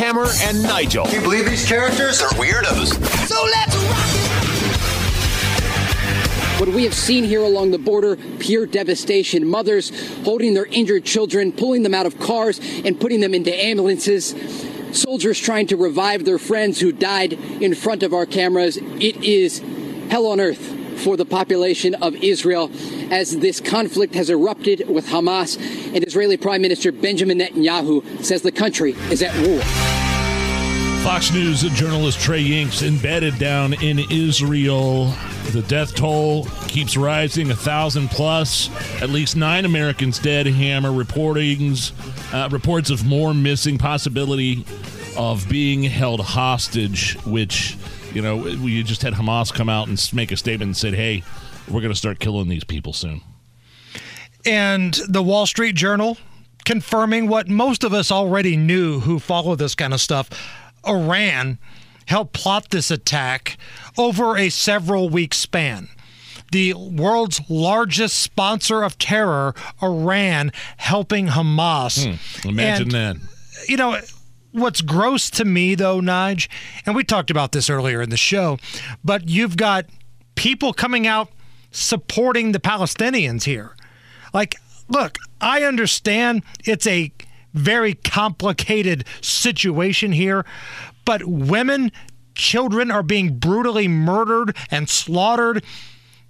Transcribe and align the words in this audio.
Hammer 0.00 0.28
and 0.44 0.62
Nigel. 0.62 1.04
Do 1.04 1.16
you 1.16 1.20
believe 1.20 1.44
these 1.44 1.68
characters 1.68 2.22
are 2.22 2.30
weirdos? 2.30 2.94
So 3.28 3.44
let's 3.44 3.76
rock 3.76 3.98
What 6.58 6.70
we 6.74 6.84
have 6.84 6.94
seen 6.94 7.22
here 7.22 7.42
along 7.42 7.72
the 7.72 7.78
border, 7.78 8.16
pure 8.38 8.64
devastation. 8.64 9.46
Mothers 9.46 9.92
holding 10.24 10.54
their 10.54 10.64
injured 10.64 11.04
children, 11.04 11.52
pulling 11.52 11.82
them 11.82 11.92
out 11.92 12.06
of 12.06 12.18
cars 12.18 12.60
and 12.82 12.98
putting 12.98 13.20
them 13.20 13.34
into 13.34 13.54
ambulances. 13.54 14.34
Soldiers 14.98 15.38
trying 15.38 15.66
to 15.66 15.76
revive 15.76 16.24
their 16.24 16.38
friends 16.38 16.80
who 16.80 16.92
died 16.92 17.34
in 17.34 17.74
front 17.74 18.02
of 18.02 18.14
our 18.14 18.24
cameras. 18.24 18.78
It 18.78 19.22
is 19.22 19.62
hell 20.08 20.26
on 20.28 20.40
earth 20.40 20.80
for 21.00 21.16
the 21.16 21.24
population 21.24 21.94
of 21.96 22.14
Israel 22.16 22.70
as 23.10 23.38
this 23.38 23.60
conflict 23.60 24.14
has 24.14 24.30
erupted 24.30 24.88
with 24.88 25.06
Hamas. 25.06 25.56
And 25.94 26.06
Israeli 26.06 26.36
Prime 26.36 26.62
Minister 26.62 26.92
Benjamin 26.92 27.38
Netanyahu 27.38 28.24
says 28.24 28.42
the 28.42 28.52
country 28.52 28.92
is 29.10 29.22
at 29.22 29.34
war. 29.46 29.89
Fox 31.02 31.32
News 31.32 31.62
journalist 31.62 32.20
Trey 32.20 32.44
Yingst 32.44 32.86
embedded 32.86 33.38
down 33.38 33.72
in 33.72 34.00
Israel. 34.10 35.06
The 35.52 35.64
death 35.66 35.94
toll 35.94 36.44
keeps 36.68 36.94
rising, 36.94 37.50
a 37.50 37.56
thousand 37.56 38.08
plus. 38.10 38.68
At 39.00 39.08
least 39.08 39.34
nine 39.34 39.64
Americans 39.64 40.18
dead. 40.18 40.46
Hammer 40.46 40.90
reportings, 40.90 41.92
uh, 42.34 42.50
reports 42.50 42.90
of 42.90 43.06
more 43.06 43.32
missing. 43.32 43.78
Possibility 43.78 44.64
of 45.16 45.48
being 45.48 45.82
held 45.82 46.20
hostage, 46.20 47.14
which 47.24 47.78
you 48.12 48.20
know 48.20 48.36
we 48.36 48.82
just 48.82 49.00
had 49.02 49.14
Hamas 49.14 49.52
come 49.52 49.70
out 49.70 49.88
and 49.88 50.10
make 50.12 50.30
a 50.32 50.36
statement 50.36 50.68
and 50.68 50.76
said, 50.76 50.94
"Hey, 50.94 51.22
we're 51.68 51.80
going 51.80 51.92
to 51.92 51.98
start 51.98 52.18
killing 52.18 52.48
these 52.48 52.64
people 52.64 52.92
soon." 52.92 53.22
And 54.44 54.94
the 55.08 55.22
Wall 55.22 55.46
Street 55.46 55.76
Journal 55.76 56.18
confirming 56.64 57.26
what 57.26 57.48
most 57.48 57.84
of 57.84 57.92
us 57.92 58.12
already 58.12 58.56
knew 58.56 59.00
who 59.00 59.18
follow 59.18 59.56
this 59.56 59.74
kind 59.74 59.92
of 59.94 60.00
stuff. 60.00 60.30
Iran 60.86 61.58
helped 62.06 62.32
plot 62.32 62.70
this 62.70 62.90
attack 62.90 63.56
over 63.96 64.36
a 64.36 64.48
several 64.50 65.08
week 65.08 65.34
span. 65.34 65.88
The 66.52 66.74
world's 66.74 67.40
largest 67.48 68.18
sponsor 68.18 68.82
of 68.82 68.98
terror, 68.98 69.54
Iran, 69.82 70.50
helping 70.78 71.28
Hamas. 71.28 72.04
Hmm, 72.42 72.48
imagine 72.48 72.94
And, 72.94 73.20
that. 73.20 73.68
You 73.68 73.76
know, 73.76 74.00
what's 74.50 74.80
gross 74.80 75.30
to 75.30 75.44
me, 75.44 75.76
though, 75.76 76.00
Nige, 76.00 76.48
and 76.86 76.96
we 76.96 77.04
talked 77.04 77.30
about 77.30 77.52
this 77.52 77.70
earlier 77.70 78.02
in 78.02 78.10
the 78.10 78.16
show, 78.16 78.58
but 79.04 79.28
you've 79.28 79.56
got 79.56 79.86
people 80.34 80.72
coming 80.72 81.06
out 81.06 81.28
supporting 81.70 82.50
the 82.50 82.58
Palestinians 82.58 83.44
here. 83.44 83.76
Like, 84.34 84.56
look, 84.88 85.18
I 85.40 85.62
understand 85.62 86.42
it's 86.64 86.86
a 86.86 87.12
very 87.54 87.94
complicated 87.94 89.04
situation 89.20 90.12
here, 90.12 90.44
but 91.04 91.24
women, 91.24 91.90
children 92.34 92.90
are 92.90 93.02
being 93.02 93.38
brutally 93.38 93.88
murdered 93.88 94.56
and 94.70 94.88
slaughtered. 94.88 95.64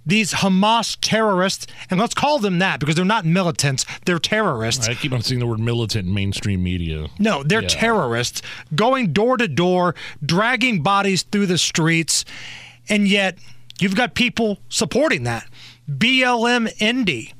These 0.03 0.33
Hamas 0.33 0.97
terrorists, 0.99 1.67
and 1.91 1.99
let's 1.99 2.15
call 2.15 2.39
them 2.39 2.57
that 2.57 2.79
because 2.79 2.95
they're 2.95 3.05
not 3.05 3.23
militants, 3.23 3.85
they're 4.05 4.17
terrorists. 4.17 4.87
I 4.89 4.95
keep 4.95 5.13
on 5.13 5.21
seeing 5.21 5.39
the 5.39 5.45
word 5.45 5.59
militant 5.59 6.07
in 6.07 6.13
mainstream 6.15 6.63
media. 6.63 7.05
No, 7.19 7.43
they're 7.43 7.61
Yeah. 7.61 7.67
terrorists 7.67 8.41
going 8.73 9.13
door 9.13 9.37
to 9.37 9.47
door, 9.47 9.93
dragging 10.25 10.81
bodies 10.81 11.21
through 11.21 11.45
the 11.45 11.59
streets, 11.59 12.25
and 12.89 13.07
yet 13.07 13.37
you've 13.79 13.95
got 13.95 14.15
people 14.15 14.57
supporting 14.69 15.21
that. 15.25 15.45
BLM 15.87 16.67
Indy 16.81 17.33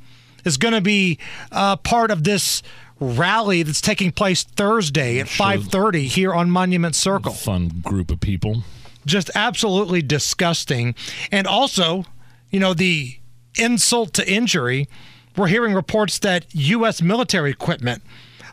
is 0.46 0.58
going 0.58 0.75
to 0.75 0.81
be 0.81 1.18
uh, 1.52 1.78
part 1.78 2.12
of 2.12 2.24
this 2.25 2.62
rally 3.01 3.63
that's 3.63 3.81
taking 3.81 4.12
place 4.12 4.44
Thursday 4.44 5.19
at 5.19 5.28
5:30 5.28 6.07
here 6.07 6.34
on 6.34 6.50
Monument 6.50 6.95
Circle. 6.95 7.34
Fun 7.34 7.81
group 7.84 8.12
of 8.12 8.22
people. 8.22 8.63
Just 9.06 9.31
absolutely 9.34 10.01
disgusting. 10.03 10.94
And 11.31 11.47
also, 11.47 12.06
you 12.51 12.59
know, 12.59 12.73
the 12.75 13.17
insult 13.56 14.13
to 14.13 14.31
injury, 14.31 14.88
we're 15.35 15.47
hearing 15.47 15.73
reports 15.73 16.19
that 16.19 16.45
U.S. 16.53 17.01
military 17.01 17.50
equipment 17.50 18.03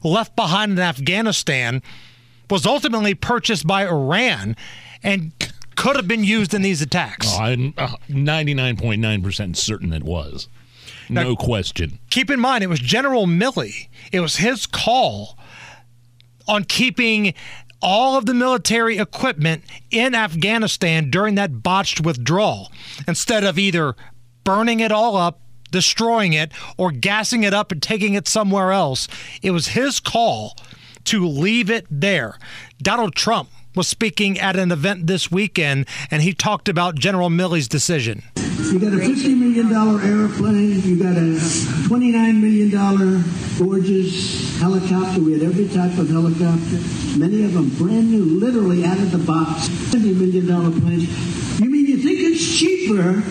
left 0.03 0.34
behind 0.34 0.72
in 0.72 0.78
Afghanistan 0.78 1.82
was 2.48 2.64
ultimately 2.64 3.14
purchased 3.14 3.66
by 3.66 3.87
Iran 3.87 4.56
and 5.03 5.32
could 5.76 5.97
have 5.97 6.08
been 6.08 6.25
used 6.25 6.54
in 6.54 6.62
these 6.62 6.81
attacks. 6.81 7.28
Oh, 7.31 7.42
I'm 7.42 7.75
uh, 7.76 7.88
99.9% 8.08 9.56
certain 9.56 9.92
it 9.92 10.03
was. 10.03 10.48
No 11.10 11.36
question. 11.36 11.98
Keep 12.10 12.30
in 12.30 12.41
mind, 12.41 12.64
it 12.64 12.69
was 12.69 12.80
General 12.80 13.26
Milley. 13.26 13.88
It 14.12 14.20
was 14.20 14.36
his 14.36 14.66
call 14.66 15.38
on 16.46 16.64
keeping 16.64 17.34
all 17.80 18.16
of 18.16 18.26
the 18.26 18.34
military 18.34 18.98
equipment 18.98 19.62
in 19.91 20.14
Afghanistan 20.14 21.10
during 21.10 21.36
that 21.36 21.62
botched 21.62 22.00
withdrawal 22.00 22.72
instead 23.06 23.44
of 23.44 23.58
either 23.58 23.94
burning 24.44 24.80
it 24.80 24.91
all 24.91 25.16
up, 25.16 25.41
destroying 25.70 26.32
it, 26.32 26.50
or 26.76 26.91
gassing 26.91 27.44
it 27.44 27.54
up 27.54 27.70
and 27.70 27.82
taking 27.82 28.14
it 28.14 28.26
somewhere 28.26 28.72
else. 28.72 29.06
It 29.42 29.52
was 29.52 29.69
his 29.69 30.00
call 30.00 30.56
to 31.04 31.26
leave 31.26 31.70
it 31.70 31.86
there. 31.90 32.38
Donald 32.82 33.14
Trump 33.14 33.48
was 33.78 33.87
speaking 33.87 34.41
at 34.41 34.56
an 34.56 34.72
event 34.72 35.06
this 35.06 35.31
weekend 35.31 35.87
and 36.11 36.21
he 36.21 36.34
talked 36.34 36.69
about 36.69 36.97
General 36.97 37.31
Milley's 37.31 37.69
decision. 37.69 38.25
You 38.34 38.81
got 38.81 38.93
a 38.93 38.97
$50 38.97 39.39
million 39.39 39.71
airplane. 39.71 40.83
You 40.83 40.99
got 40.99 41.16
a 41.16 41.39
$29 41.87 42.41
million 42.43 42.71
gorgeous 43.56 44.59
helicopter. 44.59 45.21
We 45.21 45.34
had 45.34 45.43
every 45.43 45.69
type 45.69 45.97
of 45.97 46.11
helicopter. 46.11 46.83
Many 47.17 47.44
of 47.44 47.55
them 47.55 47.69
brand 47.78 48.11
new, 48.11 48.25
literally 48.25 48.84
out 48.84 48.99
of 48.99 49.12
the 49.12 49.19
box. 49.19 49.69
$70 49.94 50.17
million 50.17 50.47
planes. 50.81 51.61
You 51.61 51.71
mean 51.71 51.87
you 51.87 51.99
think 51.99 52.19
it's 52.19 52.59
cheaper 52.59 53.22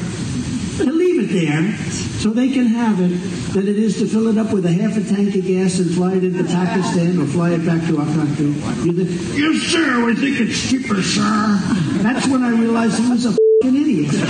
it 1.29 1.33
there 1.33 1.75
so 2.19 2.29
they 2.31 2.49
can 2.49 2.67
have 2.67 2.99
it 2.99 3.09
than 3.53 3.67
it 3.67 3.77
is 3.77 3.97
to 3.99 4.07
fill 4.07 4.27
it 4.27 4.37
up 4.37 4.51
with 4.53 4.65
a 4.65 4.71
half 4.71 4.97
a 4.97 5.03
tank 5.03 5.35
of 5.35 5.45
gas 5.45 5.79
and 5.79 5.91
fly 5.93 6.13
it 6.13 6.23
into 6.23 6.43
Pakistan 6.43 7.19
or 7.19 7.25
fly 7.25 7.51
it 7.51 7.65
back 7.65 7.85
to 7.87 7.97
our 7.99 8.05
country? 8.05 8.45
You 8.45 9.05
think, 9.05 9.37
yes, 9.37 9.61
sir, 9.63 10.05
we 10.05 10.15
think 10.15 10.39
it's 10.39 10.69
cheaper, 10.69 11.01
sir. 11.01 11.59
That's 12.01 12.27
when 12.27 12.43
I 12.43 12.49
realized 12.49 12.99
he 12.99 13.09
was 13.09 13.25
a 13.25 13.29
f***ing 13.29 13.75
idiot. 13.75 14.11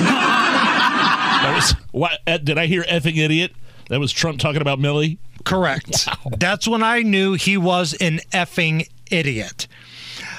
That 1.37 1.53
was 1.55 1.75
what? 1.91 2.19
uh, 2.27 2.37
Did 2.39 2.57
I 2.57 2.65
hear 2.65 2.83
effing 2.83 3.15
idiot? 3.17 3.51
That 3.89 3.99
was 3.99 4.11
Trump 4.11 4.39
talking 4.39 4.61
about 4.61 4.79
Milley. 4.79 5.17
Correct. 5.45 6.07
That's 6.39 6.67
when 6.67 6.81
I 6.83 7.03
knew 7.03 7.33
he 7.35 7.57
was 7.57 7.93
an 8.01 8.19
effing 8.33 8.89
idiot. 9.11 9.67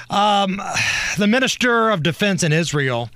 Um, 0.09 0.61
the 1.17 1.25
Minister 1.25 1.89
of 1.89 2.03
Defense 2.03 2.43
in 2.43 2.51
Israel, 2.51 3.09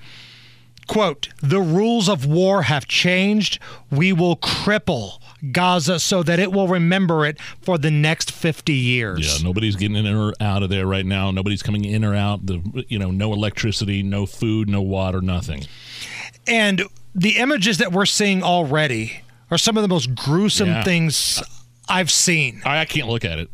quote, 0.87 1.29
the 1.41 1.59
rules 1.61 2.07
of 2.09 2.25
war 2.25 2.63
have 2.63 2.87
changed. 2.87 3.59
We 3.91 4.13
will 4.13 4.35
cripple 4.37 5.19
Gaza 5.51 5.99
so 5.99 6.23
that 6.23 6.39
it 6.39 6.51
will 6.51 6.67
remember 6.67 7.25
it 7.25 7.39
for 7.61 7.77
the 7.77 7.91
next 7.91 8.31
50 8.31 8.73
years. 8.73 9.39
Yeah, 9.39 9.43
nobody's 9.47 9.75
getting 9.75 9.97
in 9.97 10.07
or 10.07 10.33
out 10.39 10.63
of 10.63 10.69
there 10.69 10.85
right 10.87 11.05
now. 11.05 11.31
Nobody's 11.31 11.63
coming 11.63 11.85
in 11.85 12.03
or 12.05 12.15
out. 12.15 12.45
The 12.45 12.85
you 12.87 12.99
know, 12.99 13.11
no 13.11 13.33
electricity, 13.33 14.03
no 14.03 14.25
food, 14.25 14.69
no 14.69 14.81
water, 14.81 15.21
nothing. 15.21 15.65
And 16.47 16.83
the 17.15 17.37
images 17.37 17.77
that 17.77 17.91
we're 17.91 18.05
seeing 18.05 18.43
already 18.43 19.21
are 19.51 19.57
some 19.57 19.77
of 19.77 19.81
the 19.83 19.87
most 19.89 20.15
gruesome 20.15 20.67
Yeah. 20.67 20.83
things 20.83 21.41
I've 21.87 22.09
seen. 22.11 22.61
I, 22.65 22.79
I 22.79 22.85
can't 22.85 23.07
look 23.07 23.23
at 23.25 23.39
it. 23.39 23.49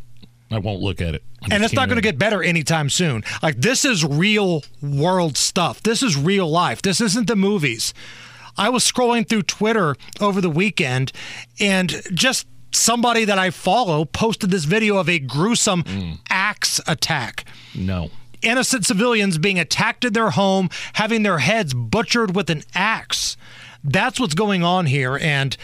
I 0.51 0.57
won't 0.59 0.81
look 0.81 0.99
at 1.01 1.13
it. 1.15 1.23
I 1.43 1.53
and 1.53 1.63
it's 1.63 1.73
not 1.73 1.87
going 1.87 1.97
to 1.97 2.01
get 2.01 2.17
better 2.17 2.41
anytime 2.43 2.89
soon. 2.89 3.23
Like 3.43 3.57
this 3.57 3.85
is 3.85 4.03
real 4.03 4.63
world 4.81 5.37
stuff. 5.37 5.81
This 5.83 6.01
is 6.03 6.17
real 6.17 6.49
life. 6.49 6.81
This 6.81 6.99
isn't 7.01 7.27
the 7.27 7.35
movies. 7.35 7.93
I 8.57 8.69
was 8.69 8.83
scrolling 8.89 9.27
through 9.27 9.43
Twitter 9.43 9.95
over 10.19 10.41
the 10.41 10.49
weekend 10.49 11.11
and 11.59 12.01
just 12.13 12.47
somebody 12.71 13.25
that 13.25 13.39
I 13.39 13.51
follow 13.51 14.05
posted 14.05 14.51
this 14.51 14.65
video 14.65 14.97
of 14.97 15.07
a 15.07 15.19
gruesome 15.19 15.83
Mm. 15.83 16.19
axe 16.29 16.81
attack. 16.87 17.45
No. 17.73 18.09
Innocent 18.41 18.85
civilians 18.85 19.37
being 19.37 19.59
attacked 19.59 20.03
in 20.05 20.13
their 20.13 20.29
home, 20.31 20.69
having 20.93 21.23
their 21.23 21.39
heads 21.39 21.73
butchered 21.73 22.35
with 22.35 22.49
an 22.49 22.63
axe. 22.73 23.37
That's 23.83 24.19
what's 24.19 24.33
going 24.35 24.63
on 24.63 24.87
here. 24.87 25.17
And 25.17 25.55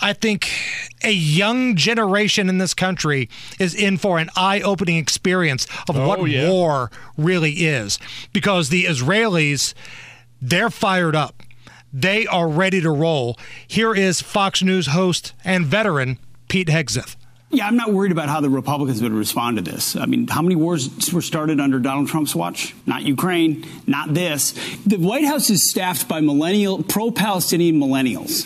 I 0.00 0.12
think 0.12 0.50
a 1.02 1.10
young 1.12 1.74
generation 1.76 2.48
in 2.48 2.58
this 2.58 2.74
country 2.74 3.28
is 3.58 3.74
in 3.74 3.96
for 3.96 4.18
an 4.18 4.28
eye 4.36 4.60
opening 4.60 4.96
experience 4.98 5.66
of 5.88 5.96
Oh, 5.96 6.06
what 6.08 6.22
yeah. 6.30 6.50
war 6.50 6.90
really 7.16 7.52
is. 7.52 7.98
Because 8.32 8.68
the 8.68 8.84
Israelis, 8.84 9.72
they're 10.42 10.70
fired 10.70 11.16
up. 11.16 11.42
They 11.92 12.26
are 12.26 12.46
ready 12.48 12.80
to 12.82 12.90
roll. 12.90 13.38
Here 13.66 13.94
is 13.94 14.20
Fox 14.20 14.62
News 14.62 14.88
host 14.88 15.32
and 15.44 15.64
veteran 15.64 16.18
Pete 16.48 16.68
Hegseth. 16.68 17.16
Yeah, 17.48 17.66
I'm 17.68 17.76
not 17.76 17.92
worried 17.92 18.12
about 18.12 18.28
how 18.28 18.40
the 18.40 18.50
Republicans 18.50 19.00
would 19.00 19.12
respond 19.12 19.56
to 19.56 19.62
this. 19.62 19.94
I 19.96 20.04
mean, 20.04 20.26
how 20.26 20.42
many 20.42 20.56
wars 20.56 20.90
were 21.12 21.22
started 21.22 21.60
under 21.60 21.78
Donald 21.78 22.08
Trump's 22.08 22.34
watch? 22.34 22.74
Not 22.86 23.02
Ukraine, 23.04 23.64
not 23.86 24.12
this. 24.12 24.52
The 24.84 24.96
White 24.96 25.24
House 25.24 25.48
is 25.48 25.70
staffed 25.70 26.08
by 26.08 26.20
millennial, 26.20 26.82
pro 26.82 27.12
Palestinian 27.12 27.78
millennials. 27.80 28.44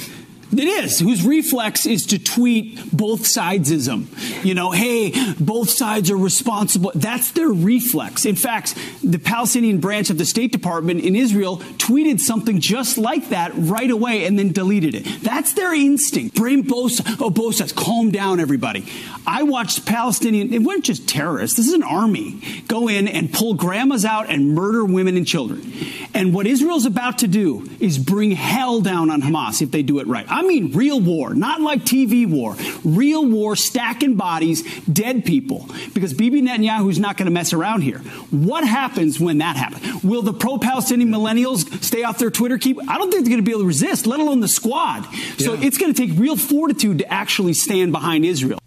It 0.52 0.64
is, 0.64 0.98
whose 0.98 1.24
reflex 1.24 1.86
is 1.86 2.06
to 2.06 2.18
tweet 2.18 2.78
both 2.92 3.22
sidesism. 3.22 4.44
You 4.44 4.54
know, 4.54 4.72
hey, 4.72 5.34
both 5.38 5.70
sides 5.70 6.10
are 6.10 6.16
responsible. 6.16 6.90
That's 6.94 7.30
their 7.32 7.48
reflex. 7.48 8.26
In 8.26 8.34
fact, 8.34 8.74
the 9.02 9.18
Palestinian 9.18 9.78
branch 9.78 10.10
of 10.10 10.18
the 10.18 10.24
State 10.24 10.50
Department 10.50 11.02
in 11.02 11.14
Israel 11.14 11.58
tweeted 11.78 12.20
something 12.20 12.60
just 12.60 12.98
like 12.98 13.28
that 13.28 13.52
right 13.54 13.90
away 13.90 14.24
and 14.24 14.38
then 14.38 14.52
deleted 14.52 14.94
it. 14.94 15.22
That's 15.22 15.54
their 15.54 15.72
instinct. 15.72 16.34
Blame 16.34 16.62
both, 16.62 17.00
oh, 17.20 17.30
both 17.30 17.56
sides. 17.56 17.72
Calm 17.72 18.10
down, 18.10 18.40
everybody. 18.40 18.86
I 19.26 19.44
watched 19.44 19.86
Palestinian, 19.86 20.52
it 20.52 20.62
weren't 20.62 20.84
just 20.84 21.08
terrorists, 21.08 21.56
this 21.56 21.68
is 21.68 21.74
an 21.74 21.82
army, 21.82 22.40
go 22.66 22.88
in 22.88 23.06
and 23.06 23.32
pull 23.32 23.54
grandmas 23.54 24.04
out 24.04 24.30
and 24.30 24.54
murder 24.54 24.84
women 24.84 25.16
and 25.16 25.26
children. 25.26 25.72
And 26.14 26.34
what 26.34 26.46
Israel's 26.46 26.86
about 26.86 27.18
to 27.18 27.28
do 27.28 27.68
is 27.78 27.98
bring 27.98 28.32
hell 28.32 28.80
down 28.80 29.10
on 29.10 29.22
Hamas 29.22 29.62
if 29.62 29.70
they 29.70 29.82
do 29.82 30.00
it 30.00 30.06
right. 30.06 30.26
Mean 30.44 30.72
real 30.72 31.00
war, 31.00 31.34
not 31.34 31.60
like 31.60 31.82
TV 31.82 32.28
war. 32.28 32.56
Real 32.84 33.26
war, 33.26 33.56
stacking 33.56 34.16
bodies, 34.16 34.62
dead 34.84 35.24
people. 35.24 35.68
Because 35.94 36.14
Bibi 36.14 36.42
Netanyahu's 36.42 36.98
not 36.98 37.16
going 37.16 37.26
to 37.26 37.32
mess 37.32 37.52
around 37.52 37.82
here. 37.82 37.98
What 38.30 38.66
happens 38.66 39.18
when 39.20 39.38
that 39.38 39.56
happens? 39.56 40.02
Will 40.02 40.22
the 40.22 40.32
pro-Palestinian 40.32 41.10
millennials 41.10 41.82
stay 41.82 42.04
off 42.04 42.18
their 42.18 42.30
Twitter 42.30 42.58
keep? 42.58 42.78
I 42.88 42.98
don't 42.98 43.10
think 43.10 43.24
they're 43.24 43.32
going 43.32 43.44
to 43.44 43.48
be 43.48 43.52
able 43.52 43.62
to 43.62 43.66
resist, 43.66 44.06
let 44.06 44.20
alone 44.20 44.40
the 44.40 44.48
squad. 44.48 45.04
So 45.38 45.54
it's 45.54 45.78
going 45.78 45.92
to 45.92 46.06
take 46.06 46.18
real 46.18 46.36
fortitude 46.36 46.98
to 46.98 47.12
actually 47.12 47.54
stand 47.54 47.92
behind 47.92 48.24
Israel. 48.24 48.58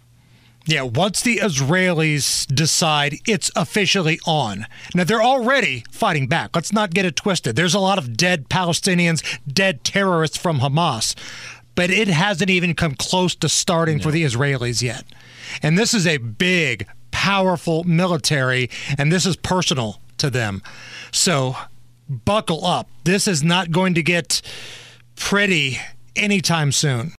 Yeah, 0.66 0.82
once 0.82 1.20
the 1.20 1.38
Israelis 1.38 2.46
decide 2.46 3.16
it's 3.26 3.50
officially 3.54 4.18
on. 4.26 4.66
Now, 4.94 5.04
they're 5.04 5.22
already 5.22 5.84
fighting 5.90 6.26
back. 6.26 6.50
Let's 6.54 6.72
not 6.72 6.94
get 6.94 7.04
it 7.04 7.16
twisted. 7.16 7.54
There's 7.54 7.74
a 7.74 7.80
lot 7.80 7.98
of 7.98 8.16
dead 8.16 8.48
Palestinians, 8.48 9.22
dead 9.46 9.84
terrorists 9.84 10.38
from 10.38 10.60
Hamas, 10.60 11.14
but 11.74 11.90
it 11.90 12.08
hasn't 12.08 12.50
even 12.50 12.74
come 12.74 12.94
close 12.94 13.34
to 13.36 13.48
starting 13.48 14.00
for 14.00 14.10
the 14.10 14.24
Israelis 14.24 14.82
yet. 14.82 15.04
And 15.62 15.78
this 15.78 15.94
is 15.94 16.06
a 16.06 16.18
big, 16.18 16.86
powerful 17.10 17.84
military, 17.84 18.70
and 18.98 19.12
this 19.12 19.26
is 19.26 19.36
personal 19.36 20.00
to 20.18 20.30
them. 20.30 20.62
So, 21.12 21.56
buckle 22.08 22.64
up. 22.64 22.88
This 23.04 23.26
is 23.26 23.42
not 23.42 23.70
going 23.70 23.94
to 23.94 24.02
get 24.02 24.42
pretty 25.16 25.78
anytime 26.16 26.72
soon. 26.72 27.12